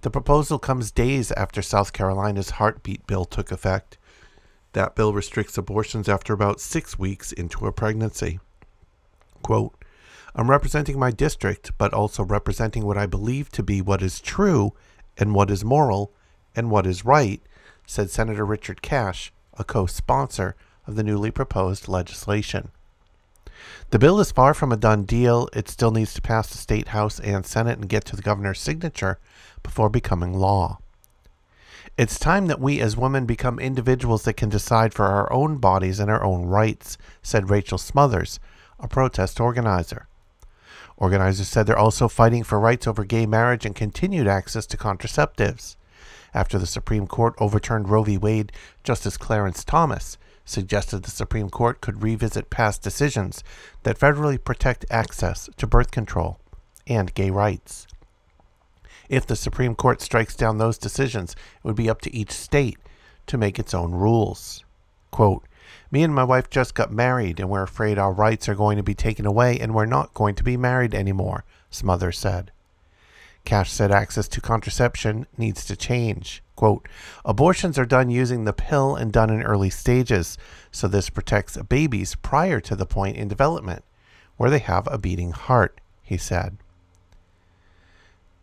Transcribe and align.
The 0.02 0.12
proposal 0.12 0.60
comes 0.60 0.92
days 0.92 1.32
after 1.32 1.62
South 1.62 1.94
Carolina's 1.94 2.52
heartbeat 2.52 3.08
bill 3.08 3.24
took 3.24 3.50
effect. 3.54 3.98
That 4.74 4.94
bill 4.94 5.14
restricts 5.14 5.58
abortions 5.58 6.10
after 6.10 6.34
about 6.34 6.60
six 6.60 7.00
weeks 7.00 7.32
into 7.32 7.66
a 7.66 7.72
pregnancy. 7.72 8.42
Quote, 9.42 9.81
I'm 10.34 10.50
representing 10.50 10.98
my 10.98 11.12
district, 11.12 11.72
but 11.78 11.94
also 11.94 12.24
representing 12.24 12.86
what 12.86 12.98
I 12.98 13.06
believe 13.06 13.50
to 13.52 13.64
be 13.64 13.82
what 13.82 14.02
is 14.02 14.22
true 14.22 14.74
and 15.18 15.36
what 15.36 15.52
is 15.52 15.66
moral 15.66 16.14
and 16.56 16.72
what 16.72 16.86
is 16.86 17.04
right, 17.06 17.42
said 17.86 18.10
Senator 18.10 18.46
Richard 18.46 18.82
Cash, 18.82 19.34
a 19.58 19.64
co 19.64 19.86
sponsor 19.86 20.56
of 20.88 20.96
the 20.96 21.04
newly 21.04 21.32
proposed 21.32 21.88
legislation. 21.88 22.72
The 23.90 24.00
bill 24.00 24.20
is 24.22 24.32
far 24.32 24.54
from 24.54 24.72
a 24.72 24.78
done 24.78 25.04
deal. 25.04 25.50
It 25.54 25.68
still 25.68 25.92
needs 25.92 26.14
to 26.14 26.22
pass 26.22 26.50
the 26.50 26.58
state 26.58 26.90
house 26.90 27.20
and 27.20 27.46
senate 27.46 27.78
and 27.78 27.90
get 27.90 28.06
to 28.06 28.16
the 28.16 28.22
governor's 28.22 28.59
signature 28.59 29.20
before 29.64 29.90
becoming 29.90 30.34
law. 30.34 30.80
It's 31.98 32.18
time 32.18 32.48
that 32.48 32.62
we 32.62 32.80
as 32.80 32.96
women 32.96 33.26
become 33.26 33.59
individuals 33.59 34.24
that 34.24 34.36
can 34.36 34.50
decide 34.50 34.94
for 34.94 35.06
our 35.06 35.32
own 35.32 35.58
bodies 35.58 36.00
and 36.00 36.09
our 36.09 36.24
own 36.24 36.46
rights, 36.46 36.98
said 37.22 37.50
Rachel 37.50 37.78
Smothers, 37.78 38.40
a 38.80 38.88
protest 38.88 39.40
organizer. 39.42 40.08
Organizers 41.01 41.47
said 41.47 41.66
they're 41.66 41.75
also 41.75 42.07
fighting 42.07 42.44
for 42.44 42.59
rights 42.59 42.85
over 42.85 43.03
gay 43.03 43.25
marriage 43.25 43.66
and 43.66 43.75
continued 43.75 44.28
access 44.28 44.67
to 44.67 44.78
contraceptives. 44.78 45.75
After 46.31 46.59
the 46.59 46.67
Supreme 46.67 47.07
Court 47.07 47.34
overturned 47.39 47.89
Roe 47.89 48.03
v. 48.03 48.19
Wade, 48.19 48.51
Justice 48.84 49.17
Clarence 49.17 49.63
Thomas 49.63 50.19
suggested 50.45 51.01
the 51.01 51.09
Supreme 51.09 51.50
Court 51.50 51.81
could 51.81 52.03
revisit 52.03 52.51
past 52.51 52.84
decisions 52.84 53.44
that 53.81 53.97
federally 53.97 54.41
protect 54.41 54.85
access 54.91 55.50
to 55.57 55.66
birth 55.66 55.89
control 55.89 56.39
and 56.85 57.16
gay 57.16 57.31
rights. 57.31 57.88
If 59.09 59.25
the 59.25 59.35
Supreme 59.35 59.73
Court 59.73 60.01
strikes 60.01 60.35
down 60.35 60.59
those 60.59 60.78
decisions, 60.78 61.31
it 61.33 61.63
would 61.63 61.75
be 61.75 61.89
up 61.89 62.01
to 62.01 62.16
each 62.16 62.31
state 62.31 62.78
to 63.25 63.39
make 63.39 63.57
its 63.57 63.73
own 63.73 63.91
rules. 63.91 64.63
Quote, 65.09 65.47
me 65.92 66.04
and 66.04 66.14
my 66.14 66.24
wife 66.24 66.50
just 66.50 66.76
got 66.76 66.92
married, 66.92 67.40
and 67.40 67.50
we're 67.50 67.64
afraid 67.64 67.98
our 67.98 68.12
rights 68.12 68.48
are 68.50 68.56
going 68.56 68.78
to 68.78 68.84
be 68.84 68.94
taken 68.94 69.26
away, 69.26 69.59
and 69.59 69.74
we're 69.74 69.86
not 69.86 70.14
going 70.14 70.36
to 70.36 70.44
be 70.44 70.58
married 70.58 70.94
anymore, 70.94 71.44
Smothers 71.70 72.18
said. 72.18 72.52
Cash 73.44 73.72
said 73.72 73.92
access 73.92 74.28
to 74.28 74.42
contraception 74.42 75.26
needs 75.38 75.66
to 75.66 75.76
change. 75.76 76.44
Quote, 76.56 76.88
abortions 77.26 77.80
are 77.80 77.86
done 77.86 78.12
using 78.12 78.44
the 78.44 78.54
pill 78.54 78.96
and 78.96 79.12
done 79.12 79.31
in 79.31 79.42
early 79.42 79.70
stages, 79.70 80.38
so 80.72 80.88
this 80.88 81.10
protects 81.10 81.58
babies 81.58 82.16
prior 82.16 82.60
to 82.60 82.76
the 82.76 82.86
point 82.86 83.18
in 83.18 83.28
development 83.28 83.84
where 84.38 84.50
they 84.50 84.60
have 84.60 84.88
a 84.92 84.98
beating 84.98 85.31
heart, 85.31 85.81
he 86.04 86.18
said. 86.18 86.58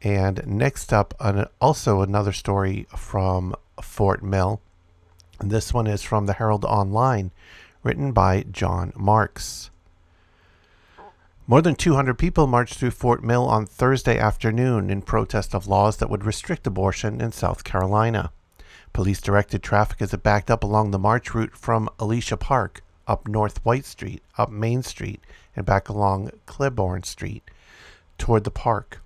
And 0.03 0.47
next 0.47 0.93
up, 0.93 1.15
also 1.61 2.03
another 2.03 2.33
story 2.33 2.87
from 2.97 3.55
Fort 3.83 4.23
Mill. 4.23 4.61
This 5.41 5.73
one 5.73 5.87
is 5.87 6.03
from 6.03 6.27
the 6.27 6.33
Herald 6.33 6.65
Online, 6.65 7.31
written 7.85 8.13
by 8.13 8.45
John 8.51 8.93
Marks. 8.97 9.71
More 11.47 11.63
than 11.63 11.77
200 11.77 12.19
people 12.19 12.47
marched 12.47 12.75
through 12.75 12.91
Fort 12.91 13.23
Mill 13.23 13.47
on 13.47 13.65
Thursday 13.65 14.19
afternoon 14.19 14.91
in 14.91 15.01
protest 15.01 15.55
of 15.55 15.69
laws 15.69 15.99
that 15.99 16.11
would 16.11 16.25
restrict 16.25 16.67
abortion 16.67 17.21
in 17.21 17.33
South 17.33 17.63
Carolina. 17.63 18.33
Police 18.93 19.21
directed 19.21 19.63
traffic 19.63 20.03
as 20.03 20.13
it 20.13 20.25
backed 20.25 20.51
up 20.51 20.65
along 20.65 20.91
the 20.91 20.99
march 20.99 21.33
route 21.35 21.57
from 21.57 21.89
Elisha 22.01 22.37
Park, 22.37 22.83
up 23.07 23.29
North 23.29 23.65
White 23.65 23.87
Street, 23.87 24.23
up 24.37 24.51
Main 24.51 24.83
Street, 24.83 25.23
and 25.55 25.65
back 25.65 25.89
along 25.89 26.33
Clebourne 26.47 27.05
Street 27.05 27.49
toward 28.19 28.43
the 28.43 28.51
park. 28.51 29.01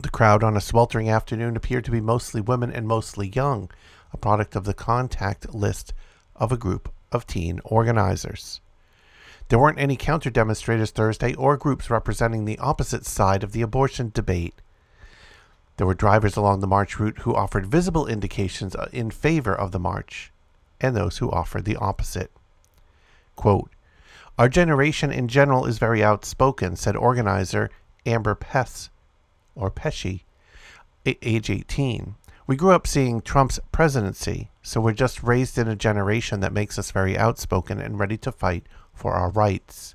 The 0.00 0.10
crowd 0.10 0.44
on 0.44 0.56
a 0.56 0.60
sweltering 0.60 1.08
afternoon 1.08 1.56
appeared 1.56 1.84
to 1.86 1.90
be 1.90 2.00
mostly 2.00 2.40
women 2.40 2.70
and 2.70 2.86
mostly 2.86 3.28
young, 3.28 3.70
a 4.12 4.16
product 4.16 4.54
of 4.56 4.64
the 4.64 4.74
contact 4.74 5.54
list 5.54 5.92
of 6.36 6.52
a 6.52 6.56
group 6.56 6.92
of 7.10 7.26
teen 7.26 7.60
organizers. 7.64 8.60
There 9.48 9.58
weren't 9.58 9.78
any 9.78 9.96
counter 9.96 10.30
demonstrators 10.30 10.90
Thursday 10.90 11.34
or 11.34 11.56
groups 11.56 11.90
representing 11.90 12.44
the 12.44 12.58
opposite 12.58 13.04
side 13.04 13.44
of 13.44 13.52
the 13.52 13.62
abortion 13.62 14.10
debate. 14.14 14.54
There 15.76 15.86
were 15.86 15.94
drivers 15.94 16.36
along 16.36 16.60
the 16.60 16.66
march 16.66 16.98
route 16.98 17.18
who 17.20 17.34
offered 17.34 17.66
visible 17.66 18.06
indications 18.06 18.74
uh, 18.74 18.88
in 18.92 19.10
favor 19.10 19.54
of 19.54 19.72
the 19.72 19.78
march, 19.78 20.32
and 20.80 20.96
those 20.96 21.18
who 21.18 21.30
offered 21.30 21.64
the 21.64 21.76
opposite. 21.76 22.30
Quote, 23.36 23.70
Our 24.38 24.48
generation 24.48 25.10
in 25.10 25.28
general 25.28 25.66
is 25.66 25.78
very 25.78 26.02
outspoken, 26.02 26.76
said 26.76 26.96
organizer 26.96 27.70
Amber 28.06 28.34
Pess, 28.34 28.90
or 29.54 29.70
Pesci, 29.70 30.22
age 31.04 31.50
18. 31.50 32.14
We 32.44 32.56
grew 32.56 32.72
up 32.72 32.88
seeing 32.88 33.20
Trump's 33.20 33.60
presidency, 33.70 34.50
so 34.62 34.80
we're 34.80 34.92
just 34.92 35.22
raised 35.22 35.58
in 35.58 35.68
a 35.68 35.76
generation 35.76 36.40
that 36.40 36.52
makes 36.52 36.76
us 36.76 36.90
very 36.90 37.16
outspoken 37.16 37.80
and 37.80 38.00
ready 38.00 38.16
to 38.18 38.32
fight 38.32 38.66
for 38.92 39.12
our 39.12 39.30
rights. 39.30 39.94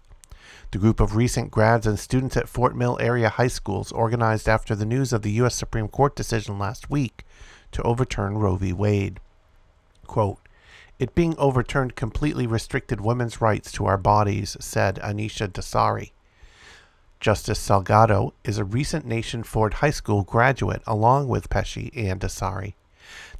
The 0.71 0.77
group 0.77 1.01
of 1.01 1.15
recent 1.15 1.51
grads 1.51 1.85
and 1.85 1.99
students 1.99 2.37
at 2.37 2.47
Fort 2.47 2.75
Mill 2.75 2.97
area 3.01 3.29
high 3.29 3.47
schools 3.47 3.91
organized 3.91 4.47
after 4.47 4.75
the 4.75 4.85
news 4.85 5.11
of 5.11 5.23
the 5.23 5.31
U.S. 5.31 5.55
Supreme 5.55 5.89
Court 5.89 6.15
decision 6.15 6.57
last 6.57 6.89
week 6.89 7.25
to 7.73 7.83
overturn 7.83 8.37
Roe 8.37 8.55
v. 8.55 8.71
Wade. 8.71 9.19
Quote, 10.05 10.39
it 10.99 11.13
being 11.13 11.35
overturned 11.37 11.95
completely 11.95 12.47
restricted 12.47 13.01
women's 13.01 13.41
rights 13.41 13.71
to 13.73 13.85
our 13.85 13.97
bodies, 13.97 14.57
said 14.59 14.95
Anisha 15.03 15.47
Dasari. 15.47 16.11
Justice 17.19 17.59
Salgado 17.59 18.33
is 18.43 18.59
a 18.59 18.63
recent 18.63 19.03
Nation 19.03 19.41
Ford 19.41 19.75
High 19.75 19.89
School 19.89 20.21
graduate, 20.23 20.83
along 20.85 21.27
with 21.27 21.49
Pesci 21.49 21.89
and 21.95 22.21
Asari. 22.21 22.75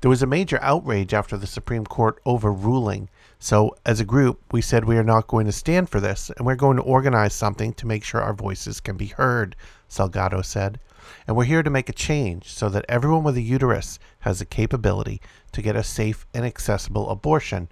There 0.02 0.10
was 0.10 0.24
a 0.24 0.28
major 0.28 0.58
outrage 0.64 1.14
after 1.14 1.38
the 1.38 1.46
Supreme 1.46 1.86
Court 1.86 2.20
overruling, 2.26 3.08
so 3.38 3.76
as 3.86 4.00
a 4.00 4.06
group, 4.06 4.42
we 4.52 4.62
said 4.62 4.86
we 4.86 4.98
are 4.98 5.04
not 5.04 5.28
going 5.28 5.46
to 5.46 5.52
stand 5.52 5.90
for 5.90 6.00
this, 6.00 6.32
and 6.38 6.46
we're 6.46 6.56
going 6.56 6.78
to 6.78 6.84
organize 6.84 7.36
something 7.36 7.72
to 7.74 7.86
make 7.86 8.04
sure 8.04 8.20
our 8.20 8.34
voices 8.34 8.80
can 8.80 8.98
be 8.98 9.08
heard, 9.08 9.56
Salgado 9.88 10.44
said. 10.44 10.80
And 11.28 11.38
we're 11.38 11.44
here 11.46 11.62
to 11.62 11.70
make 11.70 11.88
a 11.88 11.94
change 11.94 12.52
so 12.52 12.70
that 12.70 12.86
everyone 12.90 13.24
with 13.24 13.38
a 13.38 13.42
uterus 13.42 14.00
has 14.22 14.40
the 14.40 14.46
capability 14.46 15.22
to 15.52 15.62
get 15.62 15.76
a 15.76 15.84
safe 15.84 16.26
and 16.34 16.46
accessible 16.46 17.10
abortion 17.12 17.70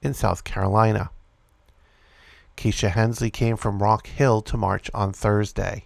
in 0.00 0.14
South 0.14 0.42
Carolina. 0.42 1.10
Keisha 2.56 2.90
Hensley 2.90 3.30
came 3.30 3.56
from 3.56 3.82
Rock 3.82 4.06
Hill 4.06 4.40
to 4.42 4.56
march 4.56 4.90
on 4.94 5.12
Thursday. 5.12 5.84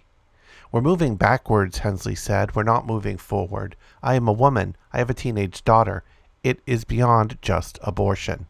We're 0.71 0.81
moving 0.81 1.15
backwards, 1.15 1.79
Hensley 1.79 2.15
said. 2.15 2.55
We're 2.55 2.63
not 2.63 2.85
moving 2.85 3.17
forward. 3.17 3.75
I 4.03 4.15
am 4.15 4.27
a 4.27 4.33
woman. 4.33 4.75
I 4.93 4.99
have 4.99 5.09
a 5.09 5.15
teenage 5.15 5.63
daughter. 5.63 6.03
It 6.43 6.59
is 6.67 6.83
beyond 6.83 7.39
just 7.41 7.79
abortion. 7.81 8.45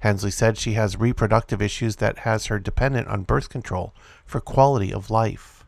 Hensley 0.00 0.30
said 0.30 0.56
she 0.56 0.74
has 0.74 0.98
reproductive 0.98 1.60
issues 1.60 1.96
that 1.96 2.18
has 2.18 2.46
her 2.46 2.58
dependent 2.58 3.08
on 3.08 3.22
birth 3.22 3.48
control 3.48 3.94
for 4.24 4.40
quality 4.40 4.92
of 4.92 5.10
life. 5.10 5.64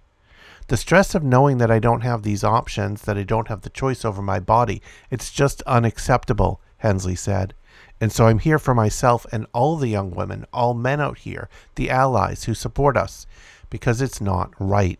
The 0.69 0.77
stress 0.77 1.17
of 1.17 1.25
knowing 1.25 1.59
that 1.59 1.71
I 1.71 1.81
don't 1.81 2.03
have 2.03 2.23
these 2.23 2.45
options, 2.45 3.03
that 3.03 3.19
I 3.19 3.25
don't 3.25 3.49
have 3.49 3.63
the 3.63 3.71
choice 3.71 4.05
over 4.05 4.23
my 4.23 4.39
body, 4.39 4.81
it's 5.11 5.33
just 5.33 5.63
unacceptable, 5.63 6.61
Hensley 6.79 7.17
said. 7.17 7.55
And 8.01 8.11
so 8.11 8.27
I'm 8.27 8.39
here 8.39 8.59
for 8.59 8.75
myself 8.75 9.27
and 9.31 9.47
all 9.53 9.77
the 9.77 9.89
young 9.89 10.11
women, 10.11 10.47
all 10.53 10.73
men 10.73 11.01
out 11.01 11.19
here, 11.19 11.49
the 11.75 11.91
allies 11.91 12.45
who 12.45 12.55
support 12.55 12.97
us, 12.97 13.27
because 13.69 14.01
it's 14.01 14.21
not 14.21 14.53
right. 14.59 14.99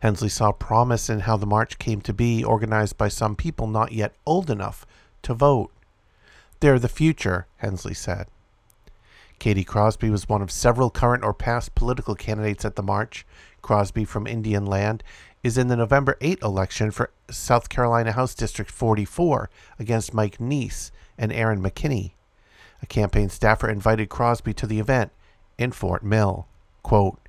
Hensley 0.00 0.28
saw 0.28 0.50
promise 0.50 1.08
in 1.08 1.20
how 1.20 1.36
the 1.36 1.46
march 1.46 1.78
came 1.78 2.00
to 2.00 2.12
be, 2.12 2.42
organized 2.42 2.98
by 2.98 3.06
some 3.06 3.36
people 3.36 3.68
not 3.68 3.92
yet 3.92 4.12
old 4.26 4.50
enough 4.50 4.84
to 5.22 5.32
vote. 5.32 5.70
They're 6.58 6.80
the 6.80 6.88
future, 6.88 7.46
Hensley 7.58 7.94
said. 7.94 8.26
Katie 9.38 9.64
Crosby 9.64 10.10
was 10.10 10.28
one 10.28 10.42
of 10.42 10.50
several 10.50 10.90
current 10.90 11.24
or 11.24 11.32
past 11.32 11.76
political 11.76 12.16
candidates 12.16 12.64
at 12.64 12.74
the 12.74 12.82
march. 12.82 13.24
Crosby 13.60 14.04
from 14.04 14.26
Indian 14.26 14.66
Land 14.66 15.04
is 15.44 15.56
in 15.56 15.68
the 15.68 15.76
November 15.76 16.16
8 16.20 16.40
election 16.42 16.90
for 16.90 17.10
South 17.30 17.68
Carolina 17.68 18.12
House 18.12 18.34
District 18.34 18.70
44 18.70 19.50
against 19.78 20.14
Mike 20.14 20.38
Neese 20.38 20.90
and 21.22 21.32
Aaron 21.32 21.62
McKinney. 21.62 22.14
A 22.82 22.86
campaign 22.86 23.28
staffer 23.28 23.70
invited 23.70 24.08
Crosby 24.08 24.52
to 24.54 24.66
the 24.66 24.80
event 24.80 25.12
in 25.56 25.70
Fort 25.70 26.02
Mill. 26.02 26.48
Quote, 26.82 27.20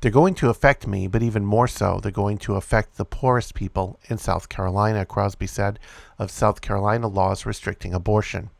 they're 0.00 0.10
going 0.10 0.34
to 0.34 0.48
affect 0.48 0.88
me, 0.88 1.06
but 1.06 1.22
even 1.22 1.44
more 1.44 1.68
so, 1.68 2.00
they're 2.00 2.10
going 2.10 2.38
to 2.38 2.56
affect 2.56 2.96
the 2.96 3.04
poorest 3.04 3.54
people 3.54 4.00
in 4.08 4.18
South 4.18 4.48
Carolina, 4.48 5.06
Crosby 5.06 5.46
said, 5.46 5.78
of 6.18 6.32
South 6.32 6.60
Carolina 6.60 7.06
laws 7.06 7.46
restricting 7.46 7.94
abortion. 7.94 8.50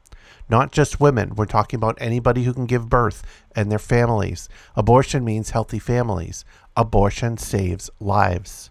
Not 0.49 0.71
just 0.71 1.01
women, 1.01 1.35
we're 1.35 1.47
talking 1.47 1.77
about 1.77 1.99
anybody 2.01 2.45
who 2.45 2.55
can 2.55 2.67
give 2.67 2.89
birth 2.89 3.23
and 3.55 3.71
their 3.71 3.79
families. 3.79 4.49
Abortion 4.77 5.25
means 5.25 5.51
healthy 5.51 5.79
families. 5.81 6.45
Abortion 6.77 7.37
saves 7.37 7.91
lives. 7.99 8.71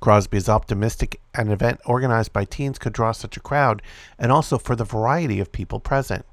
Crosby 0.00 0.36
is 0.36 0.48
optimistic 0.48 1.20
an 1.34 1.50
event 1.50 1.80
organized 1.84 2.32
by 2.32 2.44
teens 2.44 2.78
could 2.78 2.92
draw 2.92 3.12
such 3.12 3.36
a 3.36 3.40
crowd, 3.40 3.82
and 4.18 4.30
also 4.30 4.58
for 4.58 4.76
the 4.76 4.84
variety 4.84 5.40
of 5.40 5.52
people 5.52 5.80
present. 5.80 6.24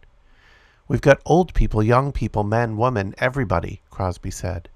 We've 0.87 1.01
got 1.01 1.21
old 1.25 1.53
people, 1.53 1.81
young 1.81 2.11
people, 2.11 2.43
men, 2.43 2.75
women, 2.75 3.15
everybody, 3.17 3.81
Crosby 3.89 4.31
said. 4.31 4.69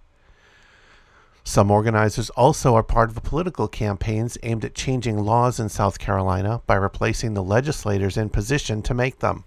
Some 1.44 1.70
organizers 1.70 2.32
also 2.32 2.74
are 2.74 2.82
part 2.82 3.12
of 3.12 3.24
political 3.24 3.68
campaigns 3.68 4.36
aimed 4.42 4.66
at 4.66 4.74
changing 4.74 5.20
laws 5.20 5.60
in 5.60 5.70
South 5.70 6.00
Carolina 6.00 6.62
by 6.66 6.74
replacing 6.76 7.36
the 7.36 7.44
legislators 7.44 8.18
in 8.18 8.30
position 8.30 8.82
to 8.82 8.96
make 8.96 9.20
them. 9.20 9.44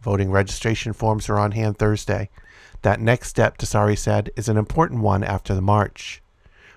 Voting 0.00 0.30
registration 0.30 0.92
forms 0.92 1.28
are 1.28 1.38
on 1.38 1.50
hand 1.50 1.78
Thursday. 1.78 2.30
That 2.82 3.00
next 3.00 3.28
step, 3.28 3.58
Desari 3.58 3.98
said, 3.98 4.30
is 4.36 4.48
an 4.48 4.56
important 4.56 5.00
one 5.00 5.24
after 5.24 5.52
the 5.52 5.60
march. 5.60 6.21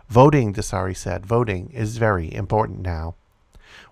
Voting, 0.08 0.54
Desari 0.54 0.96
said, 0.96 1.26
voting 1.26 1.72
is 1.72 1.98
very 1.98 2.34
important 2.34 2.82
now. 2.82 3.16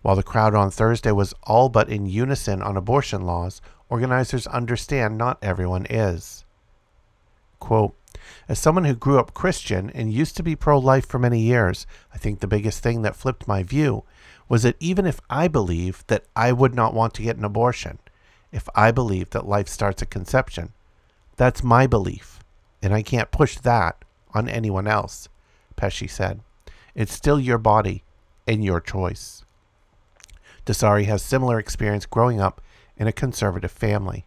While 0.01 0.15
the 0.15 0.23
crowd 0.23 0.53
on 0.53 0.69
Thursday 0.69 1.11
was 1.11 1.33
all 1.43 1.69
but 1.69 1.89
in 1.89 2.05
unison 2.05 2.61
on 2.61 2.77
abortion 2.77 3.23
laws, 3.23 3.61
organizers 3.89 4.47
understand 4.47 5.17
not 5.17 5.39
everyone 5.41 5.85
is. 5.89 6.45
Quote, 7.59 7.95
as 8.47 8.59
someone 8.59 8.85
who 8.85 8.95
grew 8.95 9.19
up 9.19 9.33
Christian 9.33 9.89
and 9.89 10.13
used 10.13 10.37
to 10.37 10.43
be 10.43 10.55
pro 10.55 10.77
life 10.77 11.07
for 11.07 11.19
many 11.19 11.39
years, 11.39 11.87
I 12.13 12.17
think 12.17 12.39
the 12.39 12.47
biggest 12.47 12.83
thing 12.83 13.01
that 13.01 13.15
flipped 13.15 13.47
my 13.47 13.63
view 13.63 14.03
was 14.47 14.63
that 14.63 14.75
even 14.79 15.05
if 15.05 15.19
I 15.29 15.47
believe 15.47 16.03
that 16.07 16.25
I 16.35 16.51
would 16.51 16.75
not 16.75 16.93
want 16.93 17.13
to 17.15 17.23
get 17.23 17.37
an 17.37 17.45
abortion, 17.45 17.99
if 18.51 18.69
I 18.75 18.91
believe 18.91 19.31
that 19.31 19.47
life 19.47 19.67
starts 19.67 20.01
at 20.01 20.09
conception, 20.09 20.73
that's 21.37 21.63
my 21.63 21.87
belief, 21.87 22.39
and 22.81 22.93
I 22.93 23.01
can't 23.01 23.31
push 23.31 23.57
that 23.59 24.03
on 24.33 24.47
anyone 24.47 24.87
else, 24.87 25.27
Pesce 25.75 26.07
said. 26.07 26.41
It's 26.95 27.13
still 27.13 27.39
your 27.39 27.57
body 27.57 28.03
and 28.47 28.63
your 28.63 28.79
choice. 28.79 29.43
Desari 30.65 31.05
has 31.05 31.21
similar 31.21 31.59
experience 31.59 32.05
growing 32.05 32.39
up 32.39 32.61
in 32.97 33.07
a 33.07 33.11
conservative 33.11 33.71
family. 33.71 34.25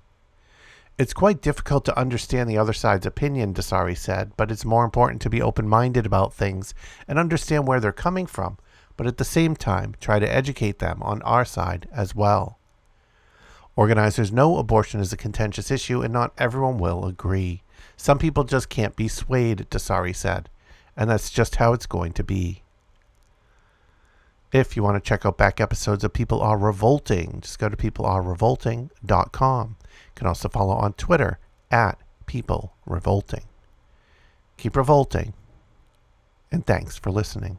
It's 0.99 1.13
quite 1.13 1.43
difficult 1.43 1.85
to 1.85 1.99
understand 1.99 2.49
the 2.49 2.57
other 2.57 2.73
side's 2.73 3.05
opinion, 3.05 3.53
Desari 3.53 3.97
said, 3.97 4.33
but 4.37 4.51
it's 4.51 4.65
more 4.65 4.85
important 4.85 5.21
to 5.23 5.31
be 5.31 5.43
open 5.43 5.69
minded 5.69 6.07
about 6.07 6.33
things 6.33 6.75
and 7.07 7.19
understand 7.19 7.67
where 7.67 7.81
they're 7.81 7.93
coming 7.93 8.27
from, 8.27 8.57
but 8.97 9.07
at 9.07 9.19
the 9.19 9.25
same 9.25 9.55
time, 9.55 9.95
try 10.01 10.19
to 10.19 10.35
educate 10.35 10.79
them 10.79 11.03
on 11.03 11.21
our 11.23 11.45
side 11.45 11.87
as 11.93 12.15
well. 12.15 12.59
Organizers 13.77 14.33
know 14.33 14.57
abortion 14.57 15.01
is 15.01 15.13
a 15.13 15.19
contentious 15.19 15.71
issue 15.71 16.01
and 16.01 16.15
not 16.15 16.33
everyone 16.39 16.79
will 16.79 17.05
agree. 17.05 17.63
Some 17.99 18.19
people 18.19 18.45
just 18.45 18.71
can't 18.71 18.97
be 18.97 19.07
swayed, 19.07 19.67
Desari 19.71 20.17
said, 20.17 20.49
and 20.97 21.11
that's 21.11 21.31
just 21.31 21.57
how 21.57 21.73
it's 21.73 21.87
going 21.87 22.13
to 22.13 22.25
be. 22.25 22.63
If 24.53 24.77
you 24.77 24.83
want 24.83 25.03
to 25.03 25.07
check 25.07 25.27
out 25.27 25.37
back 25.37 25.61
episodes 25.61 26.05
of 26.05 26.13
People 26.13 26.41
Are 26.41 26.57
Revolting, 26.57 27.41
just 27.43 27.59
go 27.59 27.69
to 27.69 27.77
peoplearerevolting.com. 27.77 29.77
You 29.81 30.13
can 30.15 30.27
also 30.27 30.49
follow 30.49 30.75
on 30.75 30.93
Twitter 30.95 31.39
at 31.71 31.99
People 32.27 32.75
Revolting. 32.87 33.45
Keep 34.57 34.77
revolting, 34.77 35.35
and 36.51 36.65
thanks 36.65 36.97
for 36.97 37.11
listening. 37.11 37.59